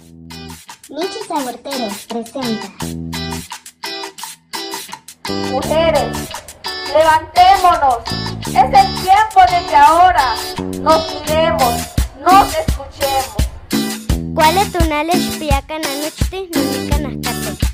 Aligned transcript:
Michi 0.00 1.18
Sabortero 1.26 1.88
presenta. 2.08 2.68
Mujeres, 5.50 6.16
levantémonos. 6.94 7.98
Es 8.46 8.54
el 8.54 9.02
tiempo 9.02 9.40
de 9.50 9.66
que 9.68 9.76
ahora 9.76 10.36
nos 10.80 11.14
miremos, 11.14 11.74
nos 12.24 12.46
escuchemos. 12.54 14.34
¿Cuál 14.34 14.58
es 14.58 14.72
tu 14.72 14.78
nale 14.88 15.14
espiaca 15.14 15.78
nanochti 15.80 16.48
nanika 16.54 16.98
naskate? 16.98 17.66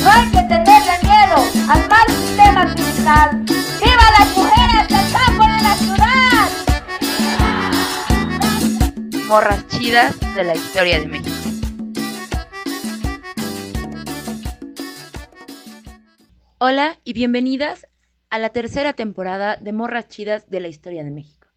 No 0.00 0.10
hay 0.10 0.30
que 0.30 0.42
tenerle 0.42 0.98
miedo 1.02 1.44
al 1.68 1.88
mal 1.88 2.06
sistema 2.08 2.72
criminal. 2.72 3.41
Morras 9.32 9.66
chidas 9.68 10.20
de 10.34 10.44
la 10.44 10.54
historia 10.54 11.00
de 11.00 11.06
México. 11.06 11.30
Hola 16.58 16.98
y 17.02 17.14
bienvenidas 17.14 17.86
a 18.28 18.38
la 18.38 18.50
tercera 18.50 18.92
temporada 18.92 19.56
de 19.56 19.72
Morras 19.72 20.08
chidas 20.08 20.50
de 20.50 20.60
la 20.60 20.68
historia 20.68 21.02
de 21.02 21.12
México. 21.12 21.48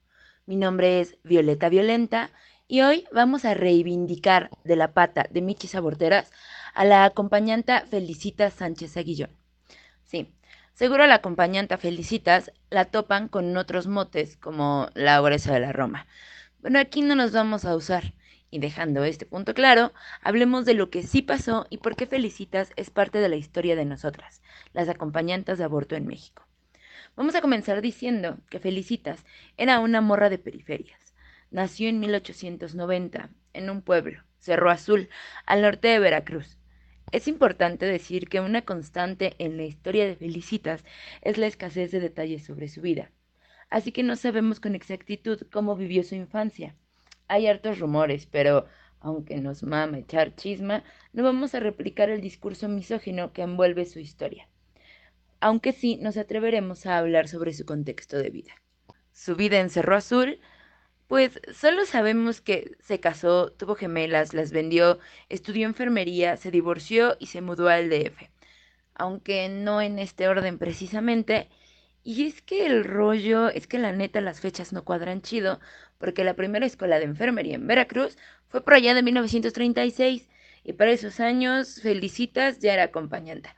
Mi 0.46 0.56
nombre 0.56 1.02
es 1.02 1.18
Violeta 1.26 1.68
Violenta 1.68 2.30
y 2.70 2.80
hoy 2.80 3.04
vamos 3.12 3.44
a 3.44 3.54
reivindicar 3.54 4.52
de 4.64 4.78
la 4.78 4.94
pata 4.94 5.26
de 5.30 5.42
Michis 5.42 5.76
Aborteras 5.76 6.32
a 6.76 6.86
la 6.86 7.04
acompañanta 7.04 7.82
Felicita 7.92 8.52
Sánchez 8.52 8.96
Aguillón. 8.96 9.32
Sí, 10.06 10.34
seguro 10.76 11.06
la 11.08 11.16
acompañanta 11.16 11.78
Felicitas 11.78 12.54
la 12.70 12.86
topan 12.86 13.28
con 13.28 13.58
otros 13.58 13.88
motes 13.88 14.38
como 14.38 14.88
la 14.94 15.22
ogresa 15.22 15.54
de 15.54 15.60
la 15.60 15.73
Roma. 15.73 16.08
Bueno, 16.66 16.80
aquí 16.80 17.03
no 17.03 17.13
nos 17.13 17.31
vamos 17.31 17.63
a 17.63 17.75
usar. 17.75 18.16
Y 18.49 18.58
dejando 18.58 19.03
este 19.03 19.27
punto 19.27 19.53
claro, 19.53 19.94
hablemos 20.23 20.66
de 20.66 20.73
lo 20.73 20.89
que 20.89 21.03
sí 21.03 21.21
pasó 21.21 21.67
y 21.69 21.77
por 21.77 21.95
qué 21.95 22.08
Felicitas 22.08 22.71
es 22.75 22.89
parte 22.89 23.19
de 23.19 23.30
la 23.30 23.35
historia 23.35 23.75
de 23.75 23.85
nosotras, 23.85 24.41
las 24.73 24.89
acompañantes 24.89 25.59
de 25.59 25.63
aborto 25.63 25.95
en 25.95 26.08
México. 26.08 26.47
Vamos 27.16 27.36
a 27.36 27.41
comenzar 27.41 27.83
diciendo 27.83 28.39
que 28.49 28.58
Felicitas 28.58 29.23
era 29.58 29.80
una 29.80 30.02
morra 30.02 30.31
de 30.31 30.39
periferias. 30.39 31.13
Nació 31.52 31.88
en 31.88 31.99
1890 31.99 33.30
en 33.53 33.69
un 33.69 33.83
pueblo, 33.83 34.23
Cerro 34.39 34.71
Azul, 34.71 35.09
al 35.45 35.61
norte 35.61 35.89
de 35.89 35.99
Veracruz. 35.99 36.58
Es 37.11 37.27
importante 37.27 37.86
decir 37.86 38.27
que 38.27 38.39
una 38.39 38.63
constante 38.63 39.36
en 39.38 39.58
la 39.58 39.66
historia 39.66 40.08
de 40.08 40.16
Felicitas 40.16 40.83
es 41.21 41.38
la 41.38 41.45
escasez 41.45 41.91
de 41.91 41.99
detalles 41.99 42.43
sobre 42.43 42.69
su 42.69 42.81
vida 42.81 43.11
así 43.69 43.91
que 43.91 44.03
no 44.03 44.16
sabemos 44.16 44.59
con 44.59 44.75
exactitud 44.75 45.41
cómo 45.52 45.75
vivió 45.75 46.03
su 46.03 46.16
infancia. 46.16 46.75
Hay 47.27 47.47
hartos 47.47 47.80
rumores, 47.80 48.25
pero 48.25 48.66
aunque 48.99 49.38
nos 49.38 49.63
mama 49.63 49.99
echar 49.99 50.35
chisma, 50.35 50.83
no 51.13 51.23
vamos 51.23 51.53
a 51.53 51.59
replicar 51.59 52.09
el 52.09 52.21
discurso 52.21 52.67
misógino 52.67 53.33
que 53.33 53.43
envuelve 53.43 53.86
su 53.86 53.99
historia. 53.99 54.49
Aunque 55.39 55.73
sí 55.73 55.97
nos 55.97 56.17
atreveremos 56.17 56.86
a 56.86 56.97
hablar 56.97 57.27
sobre 57.27 57.53
su 57.53 57.66
contexto 57.66 58.17
de 58.17 58.30
vida. 58.30 58.53
Su 59.11 59.36
vida 59.36 59.59
en 59.59 59.69
Cerro 59.69 59.95
Azul, 59.95 60.39
pues 61.08 61.39
solo 61.53 61.86
sabemos 61.86 62.41
que 62.41 62.75
se 62.80 62.99
casó, 62.99 63.52
tuvo 63.52 63.75
gemelas, 63.75 64.33
las 64.33 64.52
vendió, 64.52 64.97
estudió 65.30 65.67
enfermería, 65.67 66.36
se 66.38 66.49
divorció 66.49 67.16
y 67.19 67.27
se 67.27 67.41
mudó 67.41 67.69
al 67.69 67.89
DF. 67.89 68.30
Aunque 68.95 69.49
no 69.49 69.81
en 69.81 69.99
este 69.99 70.27
orden 70.27 70.58
precisamente, 70.58 71.49
y 72.06 72.28
es 72.28 72.44
que 72.44 72.67
el 72.67 72.84
rollo, 72.84 73.50
es 73.50 73.66
que 73.66 73.80
la 73.80 73.92
neta 73.92 74.22
las 74.22 74.39
fechas 74.39 74.72
no 74.72 74.86
cuadran 74.86 75.23
chido, 75.23 75.59
porque 75.98 76.23
la 76.23 76.36
primera 76.36 76.67
escuela 76.67 77.00
de 77.00 77.06
enfermería 77.06 77.56
en 77.56 77.66
Veracruz 77.66 78.16
fue 78.48 78.64
por 78.64 78.75
allá 78.75 78.94
de 78.94 79.02
1936, 79.02 80.30
y 80.64 80.73
para 80.73 80.92
esos 80.92 81.20
años 81.20 81.82
Felicitas 81.82 82.60
ya 82.60 82.73
era 82.73 82.83
acompañante. 82.83 83.49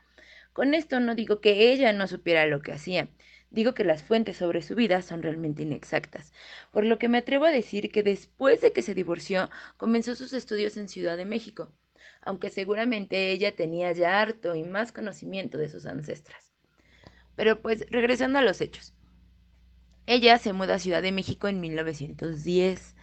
Con 0.54 0.72
esto 0.72 0.98
no 0.98 1.14
digo 1.14 1.42
que 1.42 1.70
ella 1.72 1.92
no 1.92 2.06
supiera 2.06 2.46
lo 2.46 2.62
que 2.62 2.72
hacía, 2.72 3.10
digo 3.50 3.74
que 3.74 3.84
las 3.84 4.02
fuentes 4.02 4.38
sobre 4.38 4.62
su 4.62 4.74
vida 4.74 5.02
son 5.02 5.22
realmente 5.22 5.62
inexactas, 5.64 6.32
por 6.72 6.86
lo 6.86 6.98
que 6.98 7.10
me 7.10 7.18
atrevo 7.18 7.44
a 7.44 7.50
decir 7.50 7.90
que 7.90 8.02
después 8.02 8.62
de 8.62 8.72
que 8.72 8.80
se 8.80 8.94
divorció, 8.94 9.50
comenzó 9.76 10.14
sus 10.14 10.32
estudios 10.32 10.78
en 10.78 10.88
Ciudad 10.88 11.18
de 11.18 11.26
México, 11.26 11.70
aunque 12.22 12.48
seguramente 12.48 13.30
ella 13.30 13.54
tenía 13.54 13.92
ya 13.92 14.22
harto 14.22 14.54
y 14.54 14.64
más 14.64 14.90
conocimiento 14.90 15.58
de 15.58 15.68
sus 15.68 15.84
ancestras. 15.84 16.57
Pero 17.38 17.62
pues 17.62 17.86
regresando 17.88 18.40
a 18.40 18.42
los 18.42 18.60
hechos. 18.60 18.94
Ella 20.06 20.38
se 20.38 20.52
muda 20.52 20.74
a 20.74 20.78
Ciudad 20.80 21.02
de 21.02 21.12
México 21.12 21.46
en 21.46 21.60
1910, 21.60 22.96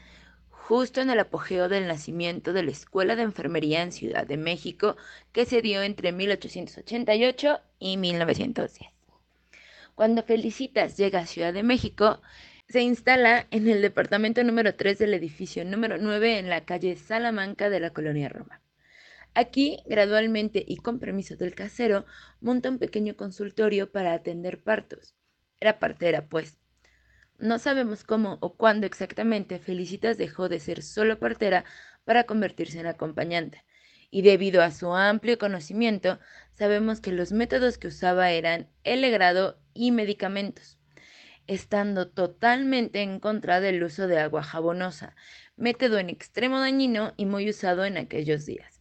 justo 0.49 0.99
en 0.99 1.09
el 1.09 1.19
apogeo 1.19 1.69
del 1.69 1.87
nacimiento 1.87 2.51
de 2.51 2.63
la 2.63 2.71
Escuela 2.71 3.15
de 3.15 3.21
Enfermería 3.21 3.81
en 3.81 3.93
Ciudad 3.93 4.27
de 4.27 4.35
México, 4.35 4.97
que 5.31 5.45
se 5.45 5.61
dio 5.61 5.81
entre 5.83 6.11
1888 6.11 7.61
y 7.79 7.95
1910. 7.95 8.91
Cuando 9.95 10.21
Felicitas 10.21 10.97
llega 10.97 11.19
a 11.19 11.27
Ciudad 11.27 11.53
de 11.53 11.63
México, 11.63 12.21
se 12.67 12.81
instala 12.81 13.47
en 13.51 13.69
el 13.69 13.81
departamento 13.81 14.43
número 14.43 14.75
3 14.75 14.99
del 14.99 15.13
edificio 15.13 15.63
número 15.63 15.97
9 15.97 16.39
en 16.39 16.49
la 16.49 16.65
calle 16.65 16.97
Salamanca 16.97 17.69
de 17.69 17.79
la 17.79 17.91
colonia 17.91 18.27
Roma. 18.27 18.64
Aquí, 19.37 19.83
gradualmente 19.85 20.63
y 20.65 20.77
con 20.77 20.97
permiso 20.97 21.35
del 21.35 21.55
casero, 21.55 22.05
monta 22.39 22.69
un 22.69 22.79
pequeño 22.79 23.17
consultorio 23.17 23.91
para 23.91 24.13
atender 24.13 24.63
partos. 24.63 25.13
Era 25.59 25.77
partera, 25.77 26.29
pues. 26.29 26.57
No 27.37 27.59
sabemos 27.59 28.05
cómo 28.05 28.37
o 28.39 28.55
cuándo 28.55 28.87
exactamente 28.87 29.59
Felicitas 29.59 30.17
dejó 30.17 30.47
de 30.47 30.61
ser 30.61 30.81
solo 30.81 31.19
partera 31.19 31.65
para 32.05 32.23
convertirse 32.23 32.79
en 32.79 32.87
acompañante. 32.87 33.65
Y 34.09 34.21
debido 34.21 34.61
a 34.61 34.71
su 34.71 34.93
amplio 34.93 35.37
conocimiento, 35.37 36.17
sabemos 36.51 37.01
que 37.01 37.11
los 37.11 37.33
métodos 37.33 37.77
que 37.77 37.89
usaba 37.89 38.31
eran 38.31 38.69
el 38.85 39.01
legrado 39.01 39.59
y 39.73 39.91
medicamentos, 39.91 40.79
estando 41.45 42.07
totalmente 42.07 43.01
en 43.01 43.19
contra 43.19 43.59
del 43.59 43.83
uso 43.83 44.07
de 44.07 44.17
agua 44.17 44.43
jabonosa, 44.43 45.13
método 45.57 45.97
en 45.97 46.09
extremo 46.09 46.61
dañino 46.61 47.13
y 47.17 47.25
muy 47.25 47.49
usado 47.49 47.83
en 47.83 47.97
aquellos 47.97 48.45
días. 48.45 48.74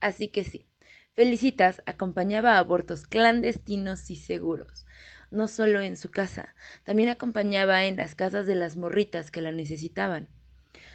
Así 0.00 0.28
que 0.28 0.44
sí, 0.44 0.66
Felicitas 1.14 1.82
acompañaba 1.86 2.54
a 2.54 2.58
abortos 2.58 3.06
clandestinos 3.06 4.10
y 4.10 4.16
seguros. 4.16 4.86
No 5.30 5.48
solo 5.48 5.80
en 5.80 5.96
su 5.96 6.10
casa, 6.10 6.54
también 6.84 7.08
acompañaba 7.08 7.84
en 7.84 7.96
las 7.96 8.14
casas 8.14 8.46
de 8.46 8.54
las 8.54 8.76
morritas 8.76 9.30
que 9.30 9.42
la 9.42 9.52
necesitaban. 9.52 10.28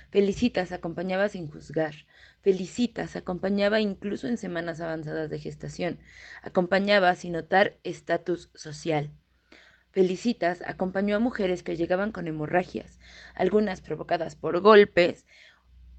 Felicitas 0.09 0.71
acompañaba 0.71 1.29
sin 1.29 1.47
juzgar. 1.47 1.93
Felicitas 2.41 3.15
acompañaba 3.15 3.81
incluso 3.81 4.27
en 4.27 4.37
semanas 4.37 4.79
avanzadas 4.81 5.29
de 5.29 5.39
gestación. 5.39 5.99
Acompañaba 6.41 7.13
sin 7.15 7.33
notar 7.33 7.77
estatus 7.83 8.49
social. 8.55 9.11
Felicitas 9.91 10.63
acompañó 10.65 11.17
a 11.17 11.19
mujeres 11.19 11.61
que 11.61 11.77
llegaban 11.77 12.11
con 12.11 12.27
hemorragias, 12.27 12.99
algunas 13.35 13.81
provocadas 13.81 14.35
por 14.35 14.59
golpes. 14.61 15.25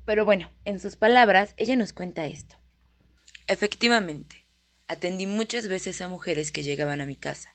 Pero 0.05 0.25
bueno, 0.25 0.51
en 0.65 0.81
sus 0.81 0.97
palabras, 0.97 1.55
ella 1.59 1.77
nos 1.77 1.93
cuenta 1.93 2.27
esto. 2.27 2.57
Efectivamente, 3.49 4.45
atendí 4.89 5.27
muchas 5.27 5.69
veces 5.69 6.01
a 6.01 6.09
mujeres 6.09 6.51
que 6.51 6.65
llegaban 6.65 7.01
a 7.01 7.07
mi 7.07 7.15
casa. 7.15 7.55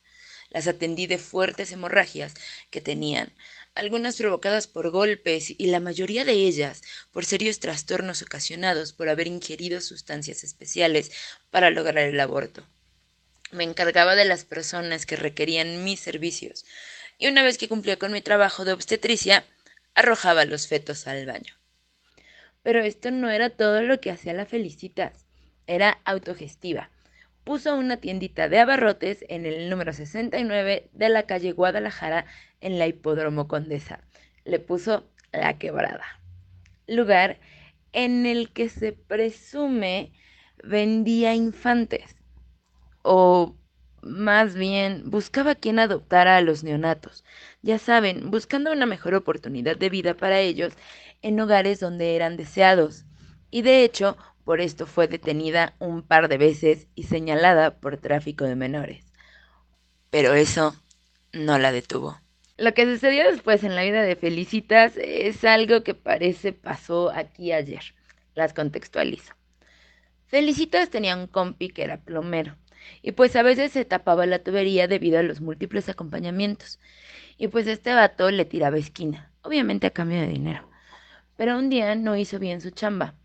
Las 0.49 0.67
atendí 0.67 1.05
de 1.05 1.17
fuertes 1.17 1.73
hemorragias 1.73 2.33
que 2.69 2.79
tenían, 2.79 3.33
algunas 3.75 4.15
provocadas 4.15 4.67
por 4.67 4.89
golpes 4.89 5.49
y 5.49 5.67
la 5.67 5.81
mayoría 5.81 6.23
de 6.23 6.31
ellas 6.31 6.81
por 7.11 7.25
serios 7.25 7.59
trastornos 7.59 8.21
ocasionados 8.21 8.93
por 8.93 9.09
haber 9.09 9.27
ingerido 9.27 9.81
sustancias 9.81 10.45
especiales 10.45 11.11
para 11.49 11.69
lograr 11.69 12.05
el 12.05 12.19
aborto. 12.21 12.65
Me 13.51 13.65
encargaba 13.65 14.15
de 14.15 14.23
las 14.23 14.45
personas 14.45 15.05
que 15.05 15.17
requerían 15.17 15.83
mis 15.83 15.99
servicios 15.99 16.65
y 17.17 17.27
una 17.27 17.43
vez 17.43 17.57
que 17.57 17.67
cumplía 17.67 17.99
con 17.99 18.13
mi 18.13 18.21
trabajo 18.21 18.63
de 18.63 18.71
obstetricia, 18.71 19.45
arrojaba 19.93 20.45
los 20.45 20.67
fetos 20.67 21.05
al 21.07 21.25
baño. 21.25 21.53
Pero 22.63 22.81
esto 22.81 23.11
no 23.11 23.29
era 23.29 23.49
todo 23.49 23.81
lo 23.81 23.99
que 23.99 24.11
hacía 24.11 24.33
la 24.33 24.45
Felicitas 24.45 25.20
era 25.71 25.99
autogestiva. 26.03 26.89
Puso 27.45 27.75
una 27.75 27.97
tiendita 27.97 28.49
de 28.49 28.59
abarrotes 28.59 29.25
en 29.29 29.45
el 29.45 29.69
número 29.69 29.93
69 29.93 30.89
de 30.91 31.09
la 31.09 31.23
calle 31.23 31.53
Guadalajara 31.53 32.25
en 32.59 32.77
la 32.77 32.87
Hipódromo 32.87 33.47
Condesa. 33.47 34.01
Le 34.43 34.59
puso 34.59 35.07
La 35.31 35.57
Quebrada. 35.57 36.05
Lugar 36.87 37.39
en 37.93 38.25
el 38.25 38.51
que 38.51 38.67
se 38.67 38.91
presume 38.91 40.11
vendía 40.61 41.33
infantes. 41.33 42.17
O 43.01 43.55
más 44.01 44.55
bien 44.55 45.09
buscaba 45.09 45.55
quien 45.55 45.79
adoptara 45.79 46.35
a 46.35 46.41
los 46.41 46.65
neonatos. 46.65 47.23
Ya 47.61 47.79
saben, 47.79 48.29
buscando 48.29 48.73
una 48.73 48.85
mejor 48.85 49.13
oportunidad 49.13 49.77
de 49.77 49.89
vida 49.89 50.15
para 50.15 50.41
ellos 50.41 50.73
en 51.21 51.39
hogares 51.39 51.79
donde 51.79 52.15
eran 52.15 52.35
deseados. 52.35 53.05
Y 53.51 53.61
de 53.61 53.83
hecho, 53.83 54.17
por 54.51 54.59
esto 54.59 54.85
fue 54.85 55.07
detenida 55.07 55.75
un 55.79 56.01
par 56.01 56.27
de 56.27 56.37
veces 56.37 56.87
y 56.93 57.03
señalada 57.03 57.79
por 57.79 57.95
tráfico 57.95 58.43
de 58.43 58.57
menores. 58.57 59.05
Pero 60.09 60.33
eso 60.33 60.75
no 61.31 61.57
la 61.57 61.71
detuvo. 61.71 62.19
Lo 62.57 62.73
que 62.73 62.83
sucedió 62.83 63.31
después 63.31 63.63
en 63.63 63.77
la 63.77 63.83
vida 63.83 64.01
de 64.01 64.17
Felicitas 64.17 64.97
es 64.97 65.45
algo 65.45 65.85
que 65.85 65.93
parece 65.93 66.51
pasó 66.51 67.11
aquí 67.11 67.53
ayer. 67.53 67.95
Las 68.35 68.51
contextualizo. 68.51 69.33
Felicitas 70.27 70.89
tenía 70.89 71.15
un 71.15 71.27
compi 71.27 71.69
que 71.69 71.83
era 71.83 72.01
plomero 72.01 72.57
y 73.01 73.13
pues 73.13 73.37
a 73.37 73.43
veces 73.43 73.71
se 73.71 73.85
tapaba 73.85 74.25
la 74.25 74.39
tubería 74.39 74.89
debido 74.89 75.17
a 75.17 75.23
los 75.23 75.39
múltiples 75.39 75.87
acompañamientos. 75.87 76.77
Y 77.37 77.47
pues 77.47 77.67
este 77.67 77.93
vato 77.93 78.29
le 78.29 78.43
tiraba 78.43 78.77
esquina, 78.77 79.31
obviamente 79.43 79.87
a 79.87 79.91
cambio 79.91 80.19
de 80.19 80.27
dinero. 80.27 80.69
Pero 81.37 81.57
un 81.57 81.69
día 81.69 81.95
no 81.95 82.17
hizo 82.17 82.37
bien 82.37 82.59
su 82.59 82.71
chamba. 82.71 83.15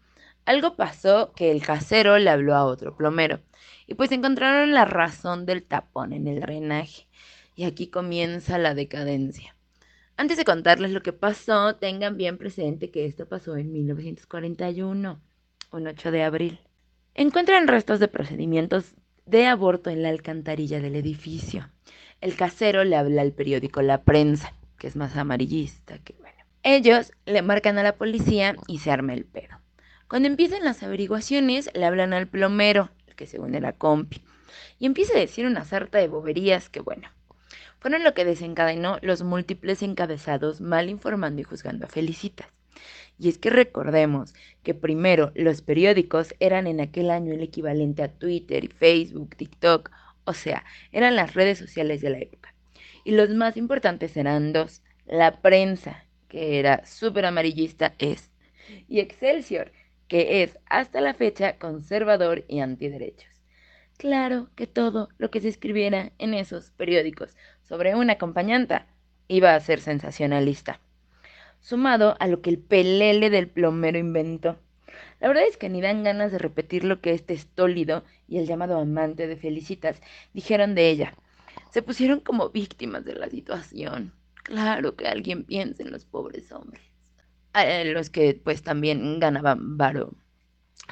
Algo 0.46 0.76
pasó 0.76 1.32
que 1.32 1.50
el 1.50 1.60
casero 1.60 2.18
le 2.18 2.30
habló 2.30 2.54
a 2.54 2.64
otro 2.64 2.96
plomero 2.96 3.40
y 3.88 3.94
pues 3.94 4.12
encontraron 4.12 4.72
la 4.72 4.84
razón 4.84 5.44
del 5.44 5.64
tapón 5.64 6.12
en 6.12 6.28
el 6.28 6.40
drenaje. 6.40 7.08
Y 7.56 7.64
aquí 7.64 7.88
comienza 7.88 8.56
la 8.56 8.74
decadencia. 8.74 9.56
Antes 10.16 10.36
de 10.36 10.44
contarles 10.44 10.92
lo 10.92 11.02
que 11.02 11.12
pasó, 11.12 11.74
tengan 11.74 12.16
bien 12.16 12.38
presente 12.38 12.92
que 12.92 13.06
esto 13.06 13.26
pasó 13.26 13.56
en 13.56 13.72
1941, 13.72 15.20
un 15.72 15.86
8 15.86 16.10
de 16.12 16.22
abril. 16.22 16.60
Encuentran 17.14 17.66
restos 17.66 17.98
de 17.98 18.06
procedimientos 18.06 18.94
de 19.24 19.46
aborto 19.46 19.90
en 19.90 20.02
la 20.02 20.10
alcantarilla 20.10 20.78
del 20.80 20.94
edificio. 20.94 21.68
El 22.20 22.36
casero 22.36 22.84
le 22.84 22.94
habla 22.94 23.22
al 23.22 23.32
periódico 23.32 23.82
La 23.82 24.04
Prensa, 24.04 24.54
que 24.78 24.86
es 24.86 24.94
más 24.94 25.16
amarillista 25.16 25.98
que 25.98 26.14
bueno. 26.20 26.38
Ellos 26.62 27.12
le 27.24 27.42
marcan 27.42 27.78
a 27.78 27.82
la 27.82 27.96
policía 27.96 28.54
y 28.68 28.78
se 28.78 28.92
arma 28.92 29.12
el 29.12 29.24
pedo. 29.24 29.65
Cuando 30.08 30.28
empiezan 30.28 30.64
las 30.64 30.84
averiguaciones, 30.84 31.68
le 31.74 31.84
hablan 31.84 32.12
al 32.12 32.28
plomero, 32.28 32.90
el 33.08 33.16
que 33.16 33.26
según 33.26 33.56
era 33.56 33.72
compi, 33.72 34.22
y 34.78 34.86
empieza 34.86 35.16
a 35.16 35.20
decir 35.20 35.46
una 35.46 35.64
sarta 35.64 35.98
de 35.98 36.06
boberías 36.06 36.68
que 36.68 36.78
bueno, 36.78 37.08
fueron 37.80 38.04
lo 38.04 38.14
que 38.14 38.24
desencadenó 38.24 38.98
los 39.02 39.24
múltiples 39.24 39.82
encabezados 39.82 40.60
mal 40.60 40.90
informando 40.90 41.40
y 41.40 41.44
juzgando 41.44 41.86
a 41.86 41.88
Felicitas. 41.88 42.46
Y 43.18 43.28
es 43.28 43.38
que 43.38 43.50
recordemos 43.50 44.32
que 44.62 44.74
primero 44.74 45.32
los 45.34 45.60
periódicos 45.60 46.36
eran 46.38 46.68
en 46.68 46.80
aquel 46.80 47.10
año 47.10 47.32
el 47.32 47.42
equivalente 47.42 48.04
a 48.04 48.12
Twitter 48.12 48.72
Facebook, 48.72 49.34
TikTok, 49.34 49.90
o 50.24 50.34
sea, 50.34 50.64
eran 50.92 51.16
las 51.16 51.34
redes 51.34 51.58
sociales 51.58 52.00
de 52.00 52.10
la 52.10 52.18
época. 52.18 52.54
Y 53.02 53.10
los 53.10 53.30
más 53.30 53.56
importantes 53.56 54.16
eran 54.16 54.52
dos, 54.52 54.82
la 55.04 55.40
prensa, 55.40 56.04
que 56.28 56.60
era 56.60 56.86
súper 56.86 57.26
amarillista, 57.26 57.94
es, 57.98 58.30
y 58.88 59.00
Excelsior, 59.00 59.72
que 60.08 60.42
es 60.42 60.58
hasta 60.66 61.00
la 61.00 61.14
fecha 61.14 61.58
conservador 61.58 62.44
y 62.48 62.60
antiderechos. 62.60 63.30
Claro 63.98 64.50
que 64.54 64.66
todo 64.66 65.08
lo 65.16 65.30
que 65.30 65.40
se 65.40 65.48
escribiera 65.48 66.12
en 66.18 66.34
esos 66.34 66.70
periódicos 66.70 67.34
sobre 67.64 67.94
una 67.94 68.14
acompañanta 68.14 68.86
iba 69.28 69.54
a 69.54 69.60
ser 69.60 69.80
sensacionalista, 69.80 70.80
sumado 71.60 72.16
a 72.20 72.26
lo 72.26 72.42
que 72.42 72.50
el 72.50 72.58
pelele 72.58 73.30
del 73.30 73.48
plomero 73.48 73.98
inventó. 73.98 74.58
La 75.20 75.28
verdad 75.28 75.44
es 75.48 75.56
que 75.56 75.68
ni 75.68 75.80
dan 75.80 76.04
ganas 76.04 76.30
de 76.30 76.38
repetir 76.38 76.84
lo 76.84 77.00
que 77.00 77.12
este 77.12 77.34
estólido 77.34 78.04
y 78.28 78.38
el 78.38 78.46
llamado 78.46 78.78
amante 78.78 79.26
de 79.26 79.36
Felicitas 79.36 80.00
dijeron 80.34 80.74
de 80.74 80.90
ella. 80.90 81.14
Se 81.70 81.82
pusieron 81.82 82.20
como 82.20 82.50
víctimas 82.50 83.04
de 83.04 83.14
la 83.14 83.28
situación. 83.28 84.12
Claro 84.42 84.94
que 84.94 85.08
alguien 85.08 85.44
piensa 85.44 85.82
en 85.82 85.90
los 85.90 86.04
pobres 86.04 86.52
hombres. 86.52 86.95
Los 87.84 88.10
que 88.10 88.34
pues 88.34 88.62
también 88.62 89.18
ganaban 89.20 89.76
varo 89.76 90.12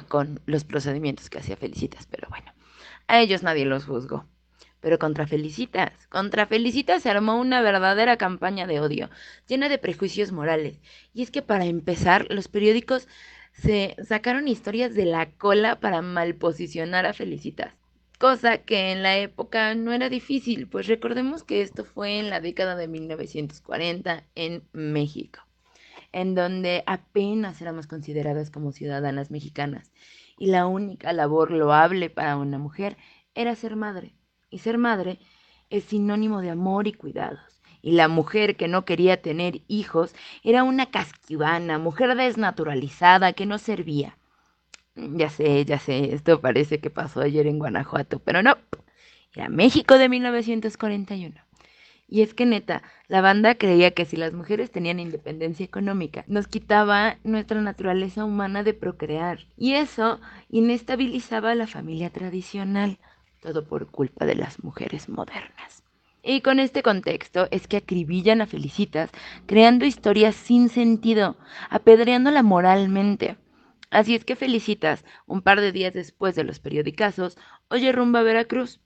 con 0.07 0.39
los 0.45 0.63
procedimientos 0.63 1.29
que 1.29 1.39
hacía 1.39 1.57
Felicitas, 1.57 2.07
pero 2.09 2.27
bueno. 2.29 2.51
A 3.07 3.19
ellos 3.19 3.43
nadie 3.43 3.65
los 3.65 3.85
juzgó. 3.85 4.25
Pero 4.81 4.99
contra 4.99 5.25
Felicitas, 5.25 6.07
contra 6.07 6.45
Felicitas 6.45 7.03
se 7.03 7.09
armó 7.09 7.39
una 7.39 7.61
verdadera 7.61 8.17
campaña 8.17 8.67
de 8.67 8.79
odio, 8.79 9.09
llena 9.47 9.69
de 9.69 9.79
prejuicios 9.79 10.31
morales. 10.31 10.79
Y 11.13 11.23
es 11.23 11.31
que 11.31 11.41
para 11.41 11.65
empezar, 11.65 12.27
los 12.29 12.47
periódicos 12.47 13.07
se 13.53 13.95
sacaron 14.03 14.47
historias 14.47 14.93
de 14.93 15.05
la 15.05 15.31
cola 15.31 15.79
para 15.79 16.01
malposicionar 16.01 17.05
a 17.05 17.13
Felicitas. 17.13 17.73
Cosa 18.19 18.59
que 18.59 18.91
en 18.91 19.03
la 19.03 19.17
época 19.17 19.75
no 19.75 19.91
era 19.91 20.09
difícil, 20.09 20.67
pues 20.67 20.87
recordemos 20.87 21.43
que 21.43 21.61
esto 21.61 21.83
fue 21.83 22.19
en 22.19 22.29
la 22.29 22.39
década 22.39 22.75
de 22.75 22.87
1940 22.87 24.23
en 24.35 24.63
México, 24.71 25.41
en 26.15 26.33
donde 26.33 26.81
apenas 26.87 27.61
éramos 27.61 27.87
consideradas 27.87 28.49
como 28.49 28.71
ciudadanas 28.71 29.31
mexicanas 29.31 29.91
y 30.37 30.47
la 30.47 30.65
única 30.65 31.11
labor 31.11 31.51
loable 31.51 32.09
para 32.09 32.37
una 32.37 32.57
mujer 32.57 32.95
era 33.33 33.53
ser 33.55 33.75
madre. 33.75 34.13
Y 34.49 34.59
ser 34.59 34.77
madre 34.77 35.19
es 35.69 35.83
sinónimo 35.83 36.39
de 36.39 36.51
amor 36.51 36.87
y 36.87 36.93
cuidados. 36.93 37.61
Y 37.81 37.91
la 37.91 38.07
mujer 38.07 38.55
que 38.55 38.69
no 38.69 38.85
quería 38.85 39.21
tener 39.21 39.61
hijos 39.67 40.15
era 40.41 40.63
una 40.63 40.85
casquivana, 40.85 41.79
mujer 41.79 42.15
desnaturalizada 42.15 43.33
que 43.33 43.45
no 43.45 43.57
servía. 43.57 44.17
Ya 44.95 45.29
sé, 45.29 45.65
ya 45.65 45.79
sé, 45.79 46.13
esto 46.13 46.39
parece 46.39 46.79
que 46.79 46.89
pasó 46.89 47.19
ayer 47.19 47.45
en 47.45 47.59
Guanajuato, 47.59 48.19
pero 48.19 48.41
no. 48.41 48.55
Era 49.35 49.49
México 49.49 49.97
de 49.97 50.07
1941. 50.07 51.44
Y 52.07 52.21
es 52.21 52.33
que 52.33 52.45
neta, 52.45 52.83
la 53.07 53.21
banda 53.21 53.55
creía 53.55 53.91
que 53.91 54.05
si 54.05 54.15
las 54.15 54.31
mujeres 54.31 54.71
tenían 54.71 54.99
independencia 54.99 55.65
económica, 55.65 56.23
nos 56.27 56.47
quitaba 56.47 57.17
nuestra 57.23 57.61
naturaleza 57.61 58.25
humana 58.25 58.63
de 58.63 58.73
procrear. 58.73 59.39
Y 59.57 59.73
eso 59.73 60.19
inestabilizaba 60.49 61.51
a 61.51 61.55
la 61.55 61.67
familia 61.67 62.11
tradicional, 62.11 62.99
todo 63.41 63.67
por 63.67 63.87
culpa 63.87 64.25
de 64.25 64.35
las 64.35 64.63
mujeres 64.63 65.09
modernas. 65.09 65.83
Y 66.21 66.41
con 66.41 66.59
este 66.59 66.81
contexto 66.81 67.47
es 67.51 67.67
que 67.67 67.77
acribillan 67.77 68.41
a 68.41 68.47
Felicitas, 68.47 69.11
creando 69.45 69.85
historias 69.85 70.35
sin 70.35 70.69
sentido, 70.69 71.37
apedreándola 71.69 72.41
moralmente. 72.41 73.37
Así 73.91 74.15
es 74.15 74.25
que 74.25 74.35
Felicitas, 74.35 75.05
un 75.27 75.41
par 75.41 75.61
de 75.61 75.71
días 75.71 75.93
después 75.93 76.35
de 76.35 76.43
los 76.43 76.59
periodicazos, 76.59 77.37
oye 77.69 77.91
rumba 77.91 78.21
a 78.21 78.23
Veracruz 78.23 78.79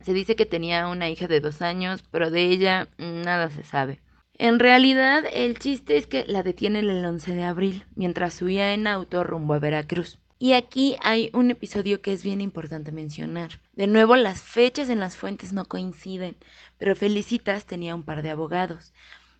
se 0.00 0.12
dice 0.12 0.36
que 0.36 0.46
tenía 0.46 0.88
una 0.88 1.10
hija 1.10 1.26
de 1.26 1.40
dos 1.40 1.62
años, 1.62 2.02
pero 2.10 2.30
de 2.30 2.44
ella 2.44 2.88
nada 2.98 3.50
se 3.50 3.64
sabe. 3.64 4.00
En 4.34 4.60
realidad, 4.60 5.24
el 5.32 5.58
chiste 5.58 5.96
es 5.96 6.06
que 6.06 6.24
la 6.26 6.44
detienen 6.44 6.88
el 6.88 7.04
11 7.04 7.34
de 7.34 7.42
abril, 7.42 7.84
mientras 7.96 8.40
huía 8.40 8.72
en 8.72 8.86
auto 8.86 9.24
rumbo 9.24 9.54
a 9.54 9.58
Veracruz. 9.58 10.18
Y 10.38 10.52
aquí 10.52 10.96
hay 11.02 11.30
un 11.32 11.50
episodio 11.50 12.00
que 12.00 12.12
es 12.12 12.22
bien 12.22 12.40
importante 12.40 12.92
mencionar. 12.92 13.60
De 13.72 13.88
nuevo, 13.88 14.14
las 14.14 14.40
fechas 14.40 14.88
en 14.88 15.00
las 15.00 15.16
fuentes 15.16 15.52
no 15.52 15.64
coinciden, 15.64 16.36
pero 16.78 16.94
Felicitas 16.94 17.66
tenía 17.66 17.96
un 17.96 18.04
par 18.04 18.22
de 18.22 18.30
abogados. 18.30 18.92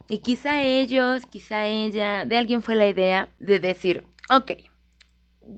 Y 0.08 0.18
quizá 0.18 0.62
ellos, 0.62 1.22
quizá 1.30 1.66
ella, 1.66 2.24
de 2.24 2.36
alguien 2.36 2.62
fue 2.62 2.74
la 2.74 2.88
idea 2.88 3.28
de 3.38 3.60
decir, 3.60 4.04
ok, 4.28 4.52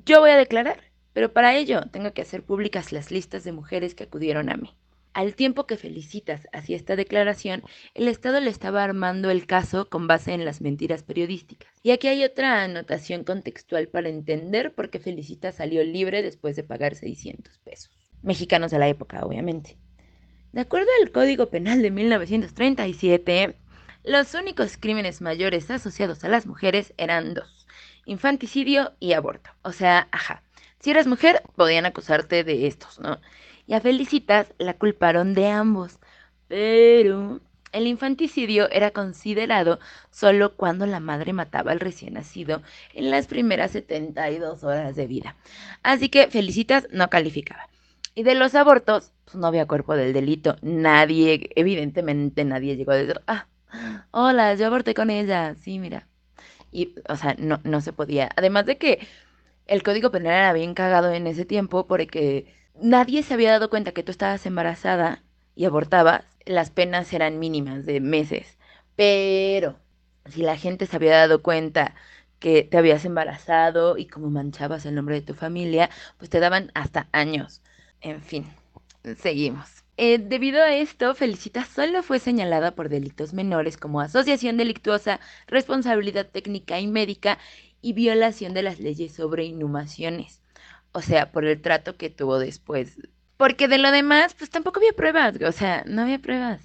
yo 0.05 0.21
voy 0.21 0.31
a 0.31 0.37
declarar, 0.37 0.83
pero 1.15 1.33
para 1.33 1.57
ello 1.57 1.83
tengo 1.91 2.13
que 2.13 2.23
hacer 2.23 2.43
públicas 2.43 2.93
las 2.93 3.11
listas 3.11 3.43
de 3.45 3.53
mujeres 3.53 3.95
que 3.95 4.05
acudieron 4.05 4.51
a 4.51 4.57
mí. 4.57 4.77
Al 5.13 5.35
tiempo 5.35 5.67
que 5.67 5.77
Felicitas 5.77 6.47
hacía 6.53 6.77
esta 6.77 6.95
declaración, 6.95 7.65
el 7.95 8.07
Estado 8.07 8.41
le 8.41 8.49
estaba 8.49 8.85
armando 8.85 9.31
el 9.31 9.47
caso 9.47 9.89
con 9.89 10.07
base 10.07 10.33
en 10.33 10.45
las 10.45 10.61
mentiras 10.61 11.03
periodísticas. 11.03 11.73
Y 11.83 11.91
aquí 11.91 12.07
hay 12.07 12.23
otra 12.23 12.63
anotación 12.63 13.25
contextual 13.25 13.89
para 13.89 14.09
entender 14.09 14.73
por 14.73 14.89
qué 14.89 15.01
Felicitas 15.01 15.57
salió 15.57 15.83
libre 15.83 16.23
después 16.23 16.55
de 16.55 16.63
pagar 16.63 16.95
600 16.95 17.59
pesos. 17.59 17.91
Mexicanos 18.23 18.71
de 18.71 18.79
la 18.79 18.89
época, 18.89 19.25
obviamente. 19.25 19.77
De 20.53 20.61
acuerdo 20.61 20.89
al 21.01 21.11
Código 21.11 21.47
Penal 21.51 21.83
de 21.83 21.91
1937, 21.91 23.57
los 24.05 24.35
únicos 24.35 24.77
crímenes 24.77 25.21
mayores 25.21 25.71
asociados 25.71 26.23
a 26.23 26.29
las 26.29 26.47
mujeres 26.47 26.95
eran 26.97 27.35
dos, 27.35 27.67
infanticidio 28.05 28.95
y 29.01 29.13
aborto. 29.15 29.51
O 29.63 29.73
sea, 29.73 30.09
ajá, 30.13 30.43
si 30.81 30.91
eras 30.91 31.07
mujer, 31.07 31.43
podían 31.57 31.85
acusarte 31.85 32.43
de 32.43 32.67
estos, 32.67 32.99
¿no? 33.01 33.21
Y 33.71 33.75
a 33.75 33.81
Felicitas 33.81 34.53
la 34.59 34.75
culparon 34.75 35.33
de 35.33 35.47
ambos. 35.47 36.01
Pero 36.49 37.41
el 37.71 37.87
infanticidio 37.87 38.69
era 38.69 38.91
considerado 38.91 39.79
solo 40.11 40.57
cuando 40.57 40.87
la 40.87 40.99
madre 40.99 41.33
mataba 41.33 41.71
al 41.71 41.79
recién 41.79 42.15
nacido 42.15 42.63
en 42.95 43.13
las 43.13 43.29
primeras 43.29 43.71
72 43.71 44.65
horas 44.65 44.97
de 44.97 45.07
vida. 45.07 45.37
Así 45.85 46.09
que 46.09 46.27
Felicitas 46.27 46.89
no 46.91 47.09
calificaba. 47.11 47.69
Y 48.17 48.25
de 48.25 48.35
los 48.35 48.57
abortos, 48.57 49.13
pues 49.25 49.37
no 49.37 49.47
había 49.47 49.69
cuerpo 49.69 49.95
del 49.95 50.13
delito. 50.15 50.57
Nadie, 50.63 51.51
evidentemente 51.55 52.45
nadie 52.45 52.77
llegó 52.77 52.91
a 52.91 52.97
decir, 52.97 53.21
ah, 53.29 53.47
hola, 54.11 54.53
yo 54.57 54.67
aborté 54.67 54.95
con 54.95 55.11
ella. 55.11 55.55
Sí, 55.55 55.79
mira. 55.79 56.09
Y, 56.73 56.97
o 57.09 57.15
sea, 57.15 57.37
no, 57.39 57.61
no 57.63 57.81
se 57.81 57.93
podía. 57.93 58.31
Además 58.37 58.67
de 58.67 58.79
que 58.79 59.07
el 59.69 59.85
código 59.85 60.11
penal 60.11 60.33
era 60.35 60.53
bien 60.55 60.75
cagado 60.75 61.13
en 61.13 61.29
ese 61.29 61.45
tiempo 61.45 61.87
porque 61.87 62.60
nadie 62.83 63.23
se 63.23 63.35
había 63.35 63.53
dado 63.53 63.71
cuenta 63.71 63.93
que 63.93 64.03
tú 64.03 64.11
estabas 64.13 64.47
embarazada 64.47 65.23
y 65.55 65.65
abortabas, 65.65 66.25
las 66.47 66.71
penas 66.71 67.13
eran 67.13 67.39
mínimas 67.39 67.87
de 67.87 68.01
meses. 68.01 68.59
Pero 68.97 69.79
si 70.27 70.43
la 70.43 70.57
gente 70.57 70.87
se 70.87 70.97
había 70.97 71.17
dado 71.17 71.43
cuenta 71.43 71.95
que 72.39 72.63
te 72.65 72.79
habías 72.79 73.05
embarazado 73.05 73.99
y 73.99 74.07
como 74.07 74.31
manchabas 74.31 74.87
el 74.87 74.95
nombre 74.95 75.17
de 75.17 75.23
tu 75.27 75.35
familia, 75.35 75.91
pues 76.19 76.31
te 76.31 76.41
daban 76.41 76.71
hasta 76.75 77.09
años. 77.13 77.63
En 78.01 78.23
fin, 78.23 78.47
seguimos. 79.19 79.85
Eh, 79.97 80.19
debido 80.19 80.63
a 80.63 80.75
esto, 80.75 81.15
Felicitas 81.15 81.69
solo 81.69 82.03
fue 82.03 82.19
señalada 82.19 82.75
por 82.75 82.89
delitos 82.89 83.35
menores 83.35 83.77
como 83.77 84.01
asociación 84.01 84.57
delictuosa, 84.57 85.21
responsabilidad 85.47 86.27
técnica 86.31 86.81
y 86.81 86.87
médica 86.87 87.39
y 87.83 87.93
violación 87.93 88.55
de 88.55 88.63
las 88.63 88.81
leyes 88.81 89.15
sobre 89.15 89.45
inhumaciones. 89.45 90.40
O 90.93 91.03
sea, 91.03 91.31
por 91.33 91.45
el 91.45 91.61
trato 91.61 91.97
que 91.97 92.11
tuvo 92.11 92.39
después. 92.39 92.97
Porque 93.37 93.69
de 93.69 93.79
lo 93.79 93.91
demás, 93.91 94.35
pues 94.35 94.51
tampoco 94.51 94.81
había 94.81 94.93
pruebas. 94.93 95.37
O 95.43 95.53
sea, 95.53 95.85
no 95.87 96.03
había 96.03 96.19
pruebas. 96.19 96.61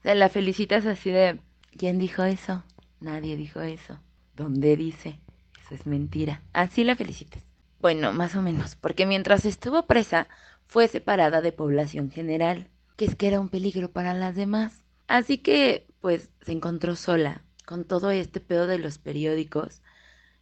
O 0.00 0.02
sea, 0.02 0.14
la 0.14 0.28
felicitas 0.28 0.86
así 0.86 1.10
de, 1.10 1.40
¿quién 1.76 1.98
dijo 1.98 2.24
eso? 2.24 2.64
Nadie 3.00 3.36
dijo 3.36 3.60
eso. 3.60 4.00
¿Dónde 4.34 4.76
dice? 4.76 5.20
Eso 5.64 5.74
es 5.74 5.86
mentira. 5.86 6.42
Así 6.52 6.84
la 6.84 6.96
felicitas. 6.96 7.42
Bueno, 7.80 8.12
más 8.12 8.34
o 8.34 8.42
menos, 8.42 8.76
porque 8.76 9.06
mientras 9.06 9.44
estuvo 9.44 9.86
presa, 9.86 10.28
fue 10.66 10.88
separada 10.88 11.40
de 11.40 11.52
población 11.52 12.10
general, 12.10 12.68
que 12.96 13.04
es 13.04 13.14
que 13.14 13.28
era 13.28 13.40
un 13.40 13.48
peligro 13.48 13.90
para 13.90 14.14
las 14.14 14.34
demás. 14.34 14.82
Así 15.06 15.38
que, 15.38 15.86
pues, 16.00 16.30
se 16.42 16.52
encontró 16.52 16.96
sola, 16.96 17.42
con 17.64 17.84
todo 17.84 18.10
este 18.10 18.40
pedo 18.40 18.66
de 18.66 18.78
los 18.78 18.98
periódicos, 18.98 19.82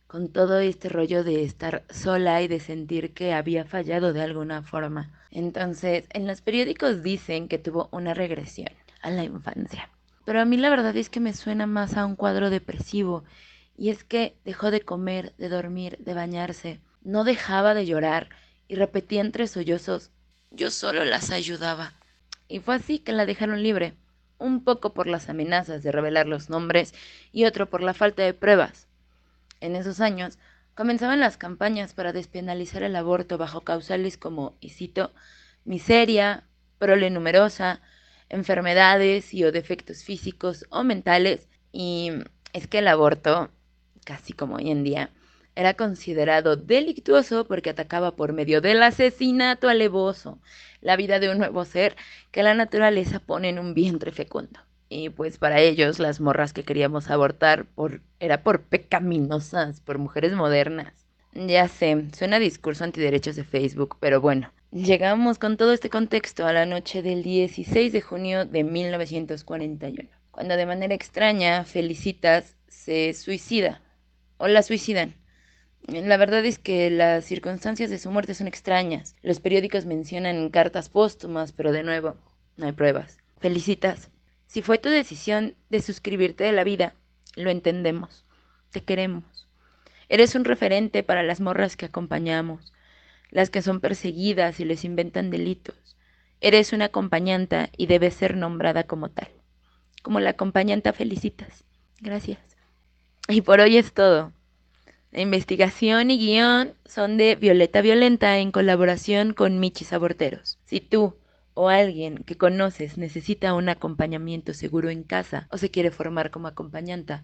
con 0.06 0.28
todo 0.28 0.58
este 0.58 0.88
rollo 0.88 1.25
de 1.25 1.44
estar 1.44 1.84
sola 1.90 2.42
y 2.42 2.49
de 2.49 2.61
sentir 2.61 3.14
que 3.14 3.32
había 3.32 3.64
fallado 3.64 4.12
de 4.12 4.23
alguna 4.23 4.62
forma. 4.62 5.12
Entonces, 5.30 6.04
en 6.11 6.26
los 6.26 6.40
periódicos 6.40 7.02
dicen 7.02 7.49
que 7.49 7.58
tuvo 7.58 7.88
una 7.90 8.14
regresión 8.14 8.70
a 9.02 9.11
la 9.11 9.25
infancia. 9.25 9.90
Pero 10.25 10.40
a 10.40 10.44
mí 10.44 10.56
la 10.56 10.70
verdad 10.70 10.96
es 10.96 11.11
que 11.11 11.20
me 11.20 11.34
suena 11.34 11.66
más 11.66 11.96
a 11.96 12.06
un 12.06 12.16
cuadro 12.16 12.50
depresivo. 12.50 13.25
Y 13.76 13.90
es 13.90 14.04
que 14.04 14.37
dejó 14.44 14.70
de 14.70 14.80
comer, 14.80 15.34
de 15.37 15.49
dormir, 15.49 15.99
de 15.99 16.14
bañarse. 16.14 16.80
No 17.02 17.25
dejaba 17.25 17.75
de 17.75 17.87
llorar 17.87 18.28
y 18.68 18.76
repetía 18.76 19.20
entre 19.20 19.46
sollozos, 19.46 20.11
yo 20.50 20.70
solo 20.70 21.04
las 21.04 21.30
ayudaba. 21.30 21.94
Y 22.49 22.61
fue 22.61 22.76
así 22.76 22.99
que 23.00 23.12
la 23.12 23.26
dejaron 23.26 23.62
libre, 23.62 23.94
un 24.38 24.62
poco 24.62 24.94
por 24.94 25.06
las 25.06 25.28
amenazas 25.28 25.82
de 25.82 25.92
revelar 25.92 26.26
los 26.26 26.49
nombres 26.49 26.94
y 27.32 27.44
otro 27.44 27.68
por 27.68 27.82
la 27.82 27.94
falta 27.94 28.23
de 28.23 28.34
pruebas. 28.34 28.87
En 29.61 29.76
esos 29.76 30.00
años 30.00 30.38
comenzaban 30.75 31.20
las 31.20 31.37
campañas 31.37 31.94
para 31.94 32.12
despenalizar 32.12 32.82
el 32.82 32.96
aborto 32.96 33.38
bajo 33.38 33.62
causales 33.62 34.16
como, 34.18 34.56
y 34.61 34.70
cito, 34.70 35.12
miseria, 35.64 36.44
prole 36.78 37.11
numerosa, 37.11 37.80
enfermedades 38.28 39.32
y 39.34 39.44
o 39.44 39.52
defectos 39.52 40.04
físicos 40.04 40.66
o 40.70 40.84
mentales. 40.84 41.49
Y 41.73 42.11
es 42.52 42.66
que 42.66 42.78
el 42.78 42.88
aborto, 42.88 43.50
casi 44.04 44.32
como 44.32 44.56
hoy 44.56 44.70
en 44.70 44.84
día, 44.84 45.11
era 45.56 45.75
considerado 45.75 46.56
delictuoso 46.56 47.46
porque 47.46 47.70
atacaba 47.70 48.16
por 48.16 48.32
medio 48.32 48.61
del 48.61 48.82
asesinato 48.82 49.68
alevoso 49.68 50.40
la 50.80 50.96
vida 50.96 51.20
de 51.20 51.30
un 51.30 51.38
nuevo 51.38 51.64
ser 51.64 51.96
que 52.32 52.42
la 52.42 52.54
naturaleza 52.54 53.20
pone 53.20 53.49
en 53.50 53.58
un 53.58 53.75
vientre 53.75 54.11
fecundo. 54.12 54.61
Y 54.94 55.10
pues 55.10 55.38
para 55.38 55.60
ellos 55.60 55.98
las 55.98 56.20
morras 56.20 56.52
que 56.52 56.62
queríamos 56.62 57.10
abortar 57.10 57.66
era 58.20 58.44
por 58.44 58.62
pecaminosas, 58.62 59.80
por 59.80 59.98
mujeres 59.98 60.34
modernas. 60.34 61.08
Ya 61.32 61.66
sé, 61.66 62.04
suena 62.16 62.38
discurso 62.38 62.84
antiderechos 62.84 63.34
de 63.34 63.42
Facebook, 63.42 63.96
pero 63.98 64.20
bueno, 64.20 64.52
llegamos 64.70 65.40
con 65.40 65.56
todo 65.56 65.72
este 65.72 65.90
contexto 65.90 66.46
a 66.46 66.52
la 66.52 66.64
noche 66.64 67.02
del 67.02 67.24
16 67.24 67.92
de 67.92 68.00
junio 68.02 68.44
de 68.44 68.62
1941, 68.62 70.08
cuando 70.30 70.56
de 70.56 70.64
manera 70.64 70.94
extraña 70.94 71.64
Felicitas 71.64 72.56
se 72.68 73.14
suicida, 73.14 73.82
o 74.36 74.46
la 74.46 74.62
suicidan. 74.62 75.16
La 75.88 76.16
verdad 76.18 76.44
es 76.44 76.60
que 76.60 76.88
las 76.90 77.24
circunstancias 77.24 77.90
de 77.90 77.98
su 77.98 78.12
muerte 78.12 78.34
son 78.34 78.46
extrañas. 78.46 79.16
Los 79.22 79.40
periódicos 79.40 79.86
mencionan 79.86 80.50
cartas 80.50 80.88
póstumas, 80.88 81.50
pero 81.50 81.72
de 81.72 81.82
nuevo, 81.82 82.14
no 82.56 82.66
hay 82.66 82.72
pruebas. 82.72 83.18
Felicitas. 83.40 84.13
Si 84.54 84.62
fue 84.62 84.78
tu 84.78 84.88
decisión 84.88 85.56
de 85.68 85.82
suscribirte 85.82 86.44
de 86.44 86.52
la 86.52 86.62
vida, 86.62 86.94
lo 87.34 87.50
entendemos. 87.50 88.25
Te 88.70 88.84
queremos. 88.84 89.49
Eres 90.08 90.37
un 90.37 90.44
referente 90.44 91.02
para 91.02 91.25
las 91.25 91.40
morras 91.40 91.76
que 91.76 91.87
acompañamos, 91.87 92.73
las 93.30 93.50
que 93.50 93.62
son 93.62 93.80
perseguidas 93.80 94.61
y 94.61 94.64
les 94.64 94.84
inventan 94.84 95.32
delitos. 95.32 95.96
Eres 96.40 96.73
una 96.73 96.84
acompañanta 96.84 97.68
y 97.76 97.87
debes 97.87 98.14
ser 98.14 98.37
nombrada 98.37 98.84
como 98.84 99.11
tal. 99.11 99.26
Como 100.04 100.20
la 100.20 100.30
acompañanta 100.30 100.92
Felicitas. 100.92 101.64
Gracias. 102.00 102.38
Y 103.26 103.40
por 103.40 103.58
hoy 103.58 103.76
es 103.76 103.92
todo. 103.92 104.32
La 105.11 105.20
investigación 105.20 106.12
y 106.12 106.18
guion 106.18 106.75
son 106.84 107.16
de 107.16 107.34
Violeta 107.34 107.80
Violenta 107.80 108.38
en 108.38 108.52
colaboración 108.52 109.32
con 109.32 109.58
Michi 109.58 109.84
Aborteros. 109.92 110.61
Si 110.64 110.78
tú 110.78 111.16
o 111.54 111.68
alguien 111.68 112.18
que 112.25 112.37
conoces 112.37 112.99
necesita 112.99 113.54
un 113.54 113.68
acompañamiento 113.68 114.52
seguro 114.54 114.90
en 114.90 115.02
casa 115.02 115.46
o 115.50 115.58
se 115.58 115.70
quiere 115.70 115.90
formar 115.90 116.30
como 116.30 116.49
acompañanta, 116.49 117.23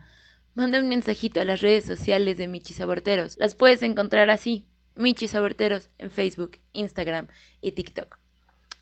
manda 0.54 0.80
un 0.80 0.88
mensajito 0.88 1.40
a 1.40 1.44
las 1.44 1.60
redes 1.60 1.84
sociales 1.84 2.36
de 2.36 2.48
Michi 2.48 2.80
Aborteros. 2.80 3.36
Las 3.38 3.54
puedes 3.54 3.82
encontrar 3.82 4.30
así, 4.30 4.66
Michi 4.94 5.28
Aborteros 5.36 5.90
en 5.98 6.10
Facebook, 6.10 6.58
Instagram 6.72 7.28
y 7.60 7.72
TikTok. 7.72 8.18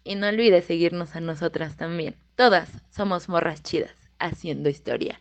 Y 0.05 0.15
no 0.15 0.29
olvides 0.29 0.67
seguirnos 0.67 1.17
a 1.17 1.21
nosotras 1.21 1.77
también. 1.77 2.17
Todas 2.37 2.71
somos 2.91 3.29
morras 3.29 3.63
chidas, 3.63 3.95
haciendo 4.19 4.69
historia. 4.69 5.19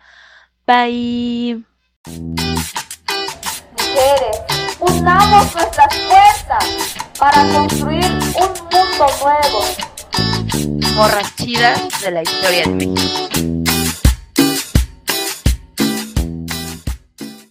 Bye 0.66 1.64
unamos 4.80 5.56
nuestras 5.56 5.96
fuerzas 5.96 6.96
para 7.20 7.44
construir 7.54 8.06
un 8.06 8.50
mundo 8.72 9.06
nuevo. 9.22 9.97
Morras 10.98 11.36
chidas 11.36 11.80
de 12.02 12.10
la 12.10 12.24
historia 12.24 12.64
de 12.64 12.88
México. 12.88 13.27